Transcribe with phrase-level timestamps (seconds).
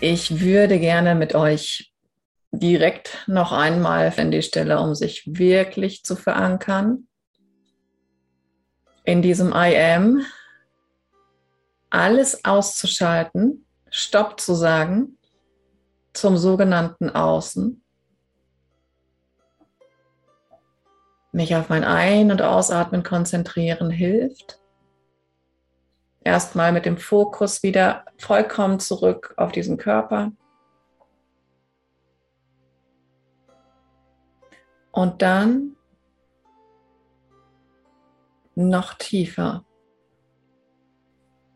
[0.00, 1.94] Ich würde gerne mit euch
[2.52, 7.08] direkt noch einmal an die Stelle, um sich wirklich zu verankern,
[9.04, 10.26] in diesem I am,
[11.88, 15.16] alles auszuschalten, Stopp zu sagen,
[16.12, 17.82] zum sogenannten Außen,
[21.32, 24.58] mich auf mein Ein- und Ausatmen konzentrieren hilft
[26.26, 30.32] erstmal mit dem Fokus wieder vollkommen zurück auf diesen Körper.
[34.90, 35.76] Und dann
[38.56, 39.64] noch tiefer.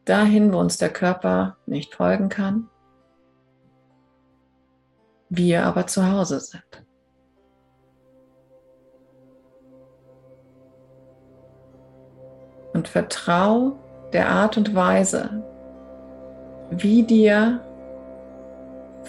[0.04, 2.68] Dahin, wo uns der Körper nicht folgen kann,
[5.30, 6.86] wir aber zu Hause sind.
[12.72, 13.78] Und vertrau
[14.12, 15.42] der Art und Weise,
[16.70, 17.60] wie dir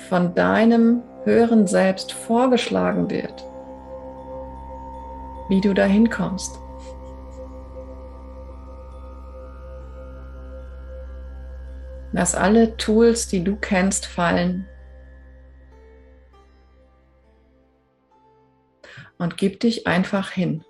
[0.09, 3.45] von deinem höheren Selbst vorgeschlagen wird,
[5.49, 6.57] wie du dahin kommst.
[12.13, 14.67] Lass alle Tools, die du kennst, fallen.
[19.17, 20.65] Und gib dich einfach hin.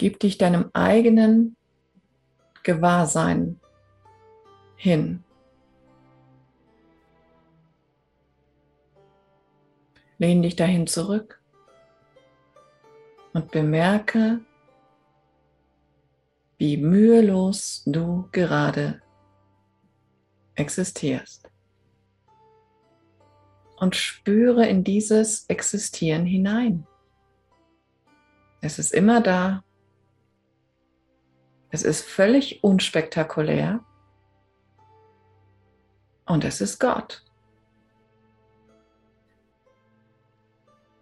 [0.00, 1.56] Gib dich deinem eigenen
[2.62, 3.60] Gewahrsein
[4.74, 5.22] hin.
[10.16, 11.42] Lehn dich dahin zurück
[13.34, 14.40] und bemerke,
[16.56, 19.02] wie mühelos du gerade
[20.54, 21.50] existierst.
[23.76, 26.86] Und spüre in dieses Existieren hinein.
[28.62, 29.62] Es ist immer da,
[31.70, 33.80] es ist völlig unspektakulär
[36.26, 37.24] und es ist Gott.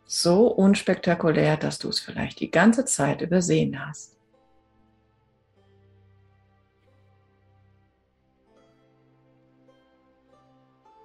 [0.04, 4.16] So unspektakulär, dass du es vielleicht die ganze Zeit übersehen hast.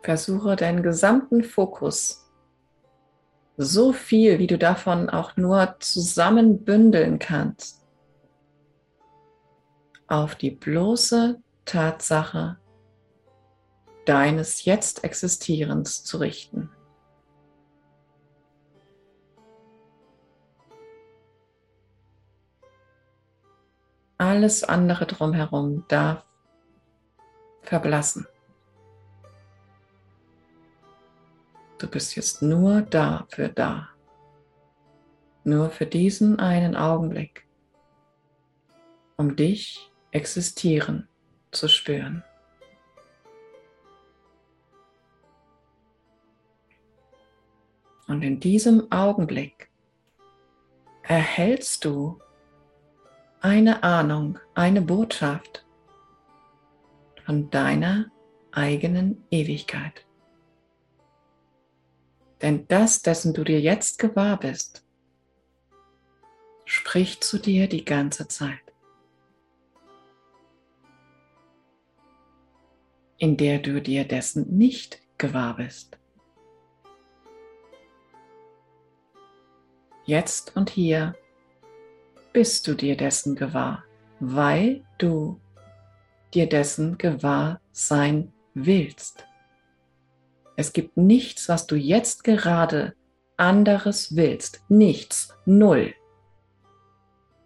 [0.02, 2.30] Versuche deinen gesamten Fokus,
[3.56, 7.83] so viel wie du davon auch nur zusammenbündeln kannst,
[10.14, 12.60] auf die bloße Tatsache
[14.06, 16.70] deines Jetzt-Existierens zu richten.
[24.20, 26.24] Alles andere drumherum darf
[27.64, 28.28] verblassen.
[31.80, 33.90] Du bist jetzt nur dafür da.
[35.44, 37.48] Nur für diesen einen Augenblick,
[39.18, 41.08] um dich Existieren
[41.52, 42.24] zu spüren.
[48.08, 49.70] Und in diesem Augenblick
[51.02, 52.20] erhältst du
[53.42, 55.66] eine Ahnung, eine Botschaft
[57.26, 58.12] von deiner
[58.52, 60.06] eigenen Ewigkeit.
[62.44, 64.86] Denn das, dessen du dir jetzt gewahr bist,
[66.66, 68.73] spricht zu dir die ganze Zeit.
[73.24, 75.98] In der du dir dessen nicht gewahr bist.
[80.04, 81.16] Jetzt und hier
[82.34, 83.86] bist du dir dessen gewahr,
[84.20, 85.40] weil du
[86.34, 89.26] dir dessen gewahr sein willst.
[90.58, 92.94] Es gibt nichts, was du jetzt gerade
[93.38, 94.66] anderes willst.
[94.68, 95.34] Nichts.
[95.46, 95.94] Null.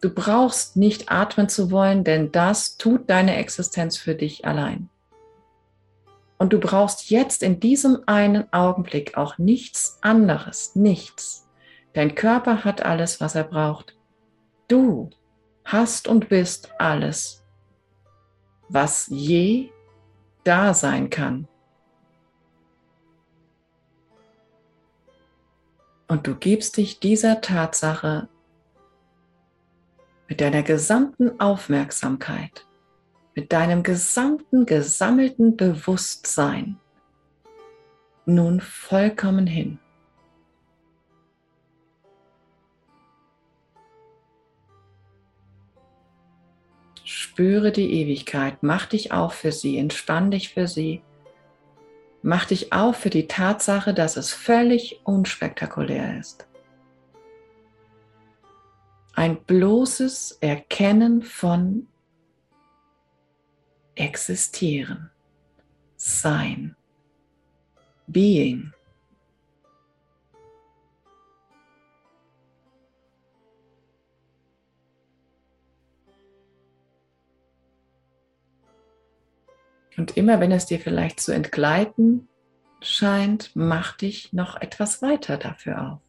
[0.02, 4.90] Du brauchst nicht atmen zu wollen, denn das tut deine Existenz für dich allein.
[6.38, 11.48] Und du brauchst jetzt in diesem einen Augenblick auch nichts anderes, nichts.
[11.94, 13.98] Dein Körper hat alles, was er braucht.
[14.68, 15.10] Du
[15.66, 17.44] hast und bist alles,
[18.70, 19.72] was je
[20.44, 21.48] da sein kann.
[26.08, 28.30] Und du gibst dich dieser Tatsache
[30.28, 32.66] mit deiner gesamten Aufmerksamkeit
[33.38, 36.80] mit deinem gesamten gesammelten Bewusstsein
[38.26, 39.78] nun vollkommen hin.
[47.04, 51.04] Spüre die Ewigkeit, mach dich auf für sie, entspann dich für sie,
[52.24, 56.48] mach dich auf für die Tatsache, dass es völlig unspektakulär ist.
[59.18, 61.88] ein bloßes Erkennen von
[63.98, 65.10] Existieren,
[65.96, 66.76] Sein,
[68.06, 68.72] Being.
[79.98, 82.28] Und immer wenn es dir vielleicht zu entgleiten
[82.82, 86.02] scheint, mach dich noch etwas weiter dafür auf.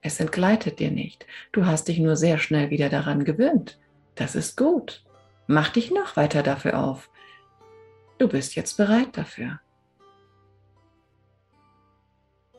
[0.00, 1.26] Es entgleitet dir nicht.
[1.52, 3.78] Du hast dich nur sehr schnell wieder daran gewöhnt.
[4.14, 5.05] Das ist gut.
[5.46, 7.10] Mach dich noch weiter dafür auf.
[8.18, 9.60] Du bist jetzt bereit dafür.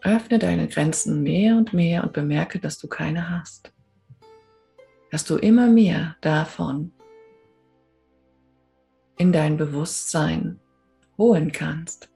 [0.02, 3.74] Öffne deine Grenzen mehr und mehr und bemerke, dass du keine hast.
[5.12, 6.94] Dass du immer mehr davon
[9.18, 10.60] in dein Bewusstsein
[11.18, 12.10] holen kannst.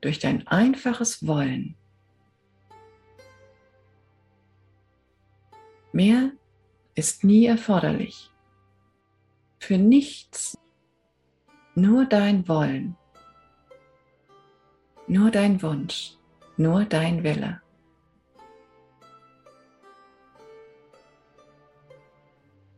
[0.00, 1.76] Durch dein einfaches Wollen.
[5.92, 6.30] Mehr
[6.94, 8.29] ist nie erforderlich.
[9.60, 10.58] Für nichts.
[11.74, 12.96] Nur dein Wollen.
[15.06, 16.16] Nur dein Wunsch.
[16.56, 17.60] Nur dein Wille.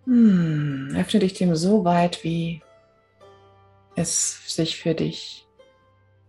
[0.05, 2.61] Hm, öffne dich dem so weit, wie
[3.95, 5.47] es sich für dich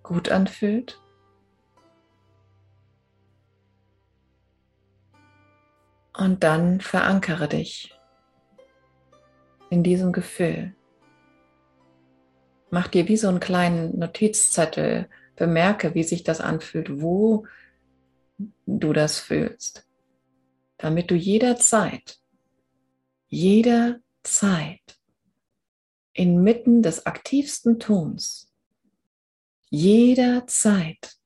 [0.04, 1.02] gut anfühlt.
[6.16, 7.93] Und dann verankere dich
[9.74, 10.76] in diesem Gefühl.
[12.70, 17.48] Mach dir wie so einen kleinen Notizzettel, bemerke, wie sich das anfühlt, wo
[18.68, 19.88] du das fühlst,
[20.78, 22.20] damit du jederzeit,
[23.28, 24.80] jederzeit
[26.14, 28.54] inmitten des aktivsten Tons
[29.72, 31.18] jederzeit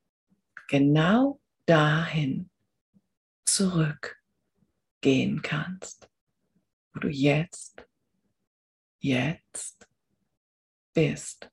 [0.69, 2.49] genau dahin
[3.43, 6.09] zurückgehen kannst,
[6.93, 7.86] wo du jetzt,
[8.99, 9.87] jetzt
[10.93, 11.49] bist.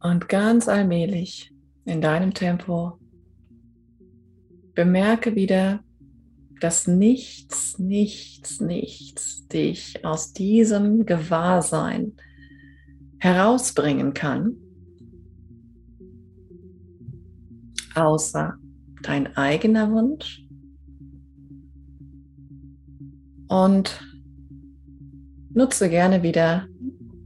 [0.00, 1.52] Und ganz allmählich
[1.84, 2.98] in deinem Tempo
[4.74, 5.82] bemerke wieder,
[6.60, 12.16] dass nichts, nichts, nichts dich aus diesem Gewahrsein
[13.18, 14.56] herausbringen kann,
[17.94, 18.58] außer
[19.06, 20.44] dein eigener Wunsch
[23.48, 24.00] und
[25.50, 26.66] nutze gerne wieder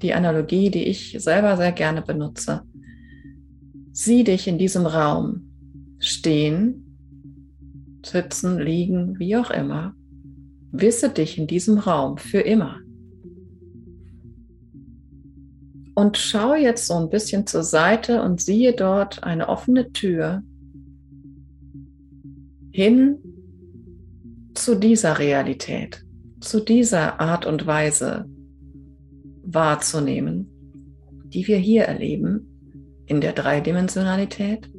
[0.03, 2.62] die Analogie, die ich selber sehr gerne benutze.
[3.93, 5.50] Sieh dich in diesem Raum
[5.99, 6.87] stehen
[8.05, 9.94] sitzen, liegen, wie auch immer.
[10.73, 12.79] Wisse dich in diesem Raum für immer.
[15.94, 20.43] Und schau jetzt so ein bisschen zur Seite und siehe dort eine offene Tür
[22.70, 23.19] hin
[24.55, 26.05] zu dieser Realität,
[26.40, 28.26] zu dieser Art und Weise
[29.43, 30.49] wahrzunehmen,
[31.26, 34.70] die wir hier erleben in der Dreidimensionalität.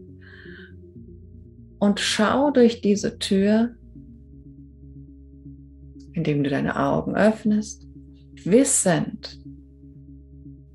[1.80, 3.76] Und schau durch diese Tür,
[6.14, 7.88] indem du deine Augen öffnest,
[8.44, 9.40] wissend,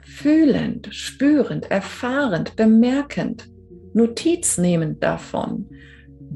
[0.01, 3.49] fühlend, spürend, erfahrend, bemerkend,
[3.93, 5.71] Notiz nehmend davon,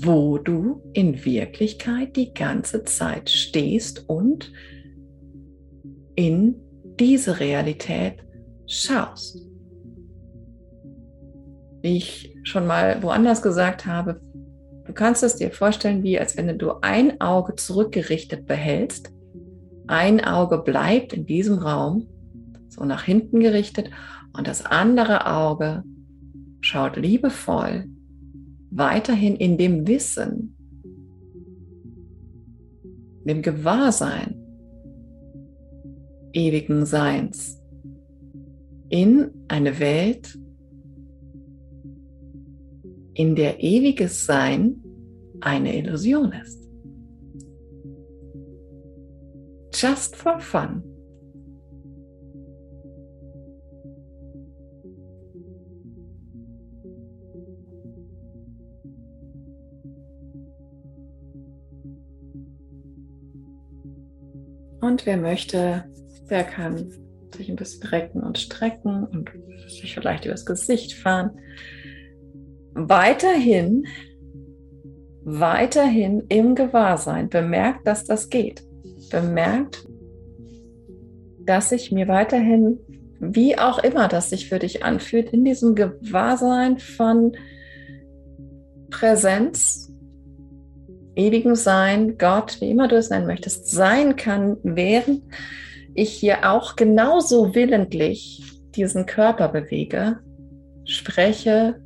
[0.03, 4.53] wo du in Wirklichkeit die ganze Zeit stehst und
[6.15, 6.57] in
[6.99, 8.25] diese Realität
[8.67, 9.47] schaust.
[11.83, 14.21] Wie ich schon mal woanders gesagt habe,
[14.91, 19.13] Du kannst es dir vorstellen, wie als wenn du ein Auge zurückgerichtet behältst.
[19.87, 22.09] Ein Auge bleibt in diesem Raum,
[22.69, 23.89] so nach hinten gerichtet,
[24.37, 25.85] und das andere Auge
[26.61, 27.85] schaut liebevoll
[28.71, 30.57] weiterhin in dem Wissen,
[33.25, 34.37] dem Gewahrsein
[36.33, 37.61] ewigen Seins
[38.89, 40.39] in eine Welt,
[43.15, 44.83] in der ewiges Sein
[45.41, 46.61] eine Illusion ist.
[49.73, 50.90] Just for fun.
[64.81, 65.85] Und wer möchte,
[66.29, 66.91] der kann
[67.37, 69.31] sich ein bisschen recken und strecken und
[69.69, 71.33] sich vielleicht übers Gesicht fahren
[72.75, 73.87] weiterhin,
[75.23, 78.63] weiterhin im Gewahrsein bemerkt, dass das geht.
[79.11, 79.87] Bemerkt,
[81.45, 82.79] dass ich mir weiterhin
[83.23, 87.37] wie auch immer das sich für dich anfühlt, in diesem Gewahrsein von
[88.89, 89.93] Präsenz,
[91.21, 95.23] ewigem Sein, Gott, wie immer du es nennen möchtest, sein kann, während
[95.95, 100.19] ich hier auch genauso willentlich diesen Körper bewege,
[100.85, 101.83] spreche,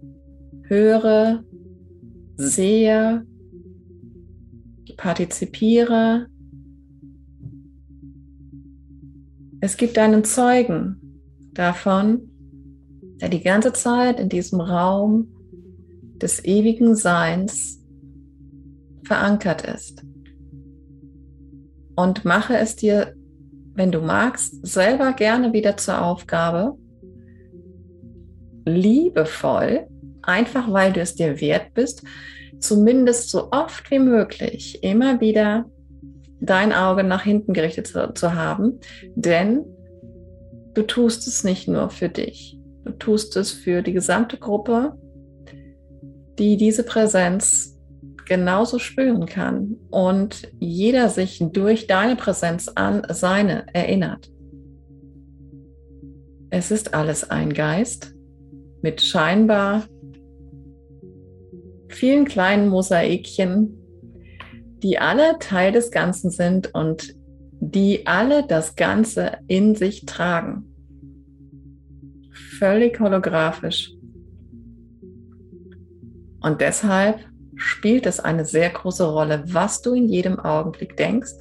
[0.68, 1.42] höre,
[2.36, 3.26] sehe,
[4.96, 6.26] partizipiere.
[9.60, 11.22] Es gibt einen Zeugen
[11.52, 12.30] davon,
[13.20, 15.28] der die ganze Zeit in diesem Raum
[16.16, 17.83] des ewigen Seins
[19.04, 20.02] verankert ist.
[21.96, 23.14] Und mache es dir,
[23.74, 26.76] wenn du magst, selber gerne wieder zur Aufgabe,
[28.66, 29.86] liebevoll,
[30.22, 32.02] einfach weil du es dir wert bist,
[32.58, 35.66] zumindest so oft wie möglich immer wieder
[36.40, 38.80] dein Auge nach hinten gerichtet zu, zu haben,
[39.14, 39.64] denn
[40.74, 44.98] du tust es nicht nur für dich, du tust es für die gesamte Gruppe,
[46.38, 47.73] die diese Präsenz
[48.26, 54.30] genauso spüren kann und jeder sich durch deine Präsenz an seine erinnert.
[56.50, 58.14] Es ist alles ein Geist
[58.82, 59.84] mit scheinbar
[61.88, 63.78] vielen kleinen Mosaikchen,
[64.82, 67.14] die alle Teil des Ganzen sind und
[67.60, 70.66] die alle das Ganze in sich tragen.
[72.58, 73.92] Völlig holographisch.
[76.40, 77.20] Und deshalb
[77.56, 81.34] spielt es eine sehr große Rolle, was du in jedem Augenblick denkst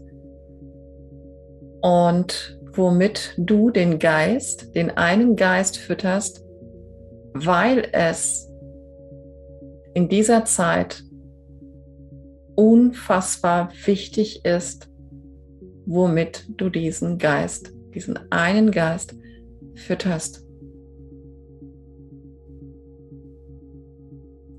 [1.81, 6.43] und womit du den Geist, den einen Geist fütterst,
[7.33, 8.49] weil es
[9.93, 11.03] in dieser Zeit
[12.55, 14.89] unfassbar wichtig ist,
[15.85, 19.15] womit du diesen Geist, diesen einen Geist
[19.75, 20.42] fütterst.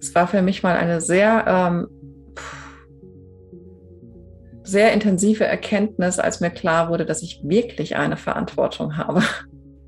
[0.05, 1.89] Es war für mich mal eine sehr, ähm,
[4.63, 9.23] sehr intensive Erkenntnis, als mir klar wurde, dass ich wirklich eine Verantwortung habe.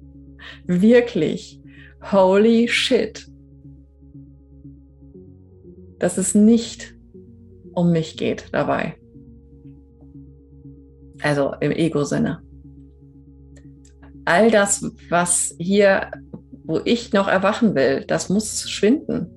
[0.66, 1.60] wirklich.
[2.12, 3.26] Holy shit
[5.98, 6.94] dass es nicht
[7.72, 8.96] um mich geht dabei.
[11.22, 12.42] Also im Ego-Sinne.
[14.24, 16.10] All das, was hier,
[16.66, 19.30] wo ich noch erwachen will, das muss schwinden.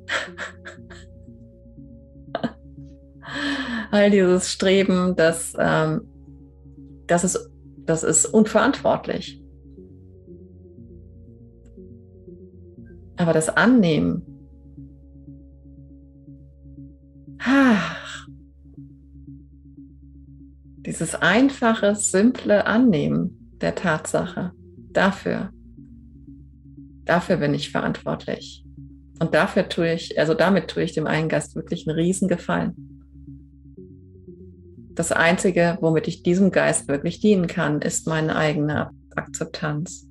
[3.92, 6.02] All dieses Streben, das, ähm,
[7.08, 9.42] das, ist, das ist unverantwortlich.
[13.18, 14.30] Aber das Annehmen,
[17.42, 18.28] Ach,
[20.86, 24.52] dieses einfache, simple Annehmen der Tatsache,
[24.92, 25.52] dafür,
[27.10, 28.64] dafür bin ich verantwortlich.
[29.20, 33.02] Und dafür tue ich, also damit tue ich dem einen Geist wirklich einen Riesengefallen.
[34.94, 40.08] Das Einzige, womit ich diesem Geist wirklich dienen kann, ist meine eigene Akzeptanz.